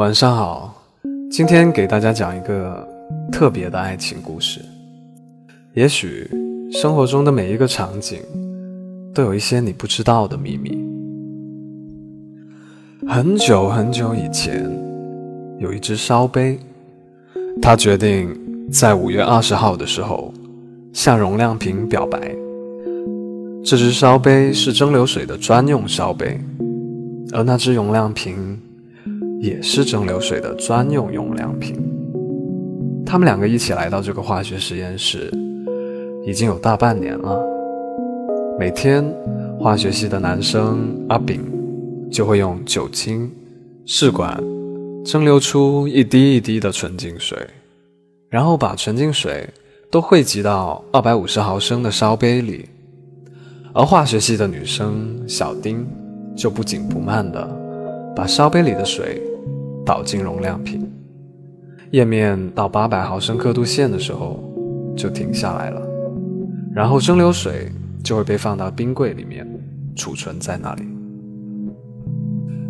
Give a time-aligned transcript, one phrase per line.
[0.00, 0.74] 晚上好，
[1.30, 2.88] 今天给大家讲一个
[3.30, 4.58] 特别的爱情故事。
[5.74, 6.26] 也许
[6.72, 8.18] 生活中的每一个场景，
[9.14, 10.82] 都有一些你不知道的秘密。
[13.06, 14.66] 很久很久以前，
[15.58, 16.58] 有一只烧杯，
[17.60, 18.34] 它决定
[18.72, 20.32] 在五月二十号的时候
[20.94, 22.18] 向容亮瓶表白。
[23.62, 26.40] 这只烧杯是蒸馏水的专用烧杯，
[27.34, 28.58] 而那只容亮瓶。
[29.42, 31.74] 也是蒸馏水的专用用量瓶。
[33.06, 35.32] 他们两个一起来到这个化学实验室，
[36.26, 37.42] 已经有大半年了。
[38.58, 39.02] 每天，
[39.58, 41.40] 化学系的男生阿炳
[42.12, 43.30] 就会用酒精
[43.86, 44.36] 试管
[45.06, 47.38] 蒸馏出一滴一滴的纯净水，
[48.28, 49.48] 然后把纯净水
[49.90, 52.66] 都汇集到二百五十毫升的烧杯里。
[53.72, 55.86] 而化学系的女生小丁
[56.36, 57.48] 就不紧不慢的
[58.14, 59.22] 把烧杯里的水。
[59.90, 60.88] 倒进容量瓶，
[61.90, 64.38] 液面到八百毫升刻度线的时候
[64.96, 65.82] 就停下来了，
[66.72, 69.44] 然后蒸馏水就会被放到冰柜里面
[69.96, 70.84] 储存在那里。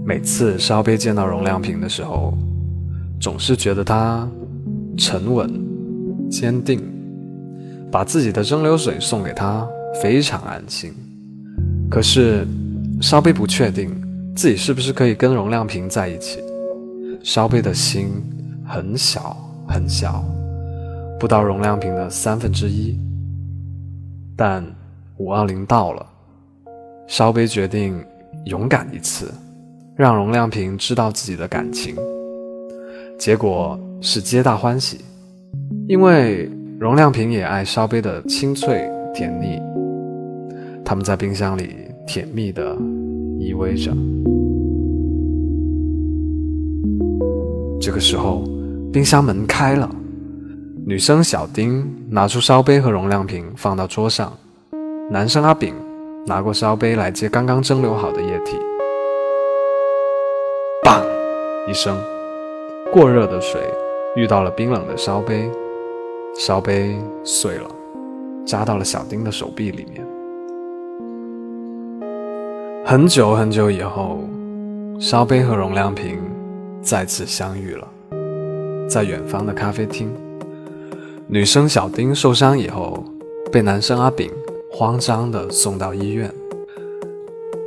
[0.03, 2.33] 每次烧杯见到容量瓶的时候，
[3.21, 4.27] 总是觉得它
[4.97, 5.47] 沉稳、
[6.31, 6.81] 坚定，
[7.93, 9.69] 把自己的蒸馏水送给他
[10.03, 10.91] 非常安心。
[11.91, 12.47] 可是
[13.03, 13.91] 烧杯不确定
[14.35, 16.41] 自己是不是可以跟容量瓶在一起。
[17.23, 18.09] 烧杯的心
[18.67, 19.37] 很小
[19.69, 20.25] 很小，
[21.19, 22.99] 不到容量瓶的三分之一。
[24.37, 24.65] 但
[25.19, 26.07] 五二零到了，
[27.07, 28.03] 烧杯决定
[28.47, 29.31] 勇敢一次，
[29.97, 31.95] 让容量瓶知道自己的感情。
[33.19, 35.05] 结果是皆大欢喜，
[35.87, 39.61] 因为容量瓶也爱烧杯的清脆甜腻。
[40.83, 41.77] 他们在冰箱里
[42.07, 42.75] 甜蜜地
[43.39, 43.95] 依偎着。
[47.81, 48.45] 这个时候，
[48.93, 49.89] 冰箱门开了，
[50.87, 54.31] 女生小丁拿出烧杯和容量瓶放到桌上，
[55.11, 55.75] 男生阿炳
[56.27, 58.59] 拿过烧杯来接刚刚蒸馏好的液体。
[60.85, 61.03] 砰！
[61.67, 61.97] 一声，
[62.93, 63.63] 过热的水
[64.15, 65.51] 遇到了冰冷的烧杯，
[66.39, 67.71] 烧杯碎了，
[68.45, 70.07] 扎到了小丁的手臂里面。
[72.85, 74.19] 很久很久以后，
[74.99, 76.19] 烧杯和容量瓶。
[76.83, 77.89] 再次相遇了，
[78.89, 80.11] 在远方的咖啡厅，
[81.29, 83.05] 女生小丁受伤以后，
[83.53, 84.31] 被男生阿炳
[84.73, 86.33] 慌张地送到医院。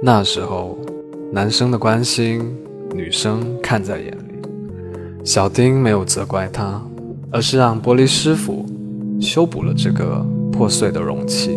[0.02, 0.78] 那时候，
[1.32, 2.44] 男生的关心，
[2.94, 4.34] 女生看在眼里。
[5.24, 6.82] 小丁没有责怪他，
[7.32, 8.66] 而是让玻璃师傅
[9.22, 11.56] 修补了这个破碎的容器，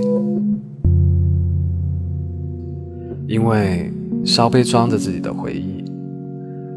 [3.27, 3.91] 因为
[4.25, 5.86] 烧杯装着自己的回忆。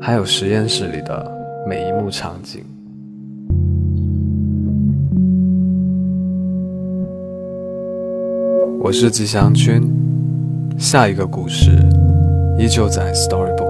[0.02, 1.30] 还有实验室里的
[1.68, 2.64] 每一幕场景。
[8.82, 9.82] 我是吉祥君，
[10.78, 11.72] 下一个故事
[12.58, 13.69] 依旧在 Storybook。